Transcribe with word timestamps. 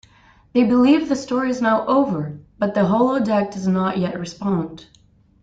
They 0.53 0.63
believe 0.63 1.09
the 1.09 1.15
story 1.15 1.51
is 1.51 1.61
now 1.61 1.85
over, 1.85 2.39
but 2.57 2.73
the 2.73 2.85
holodeck 2.87 3.51
does 3.51 3.67
not 3.67 3.99
yet 3.99 4.17
respond. 4.19 4.87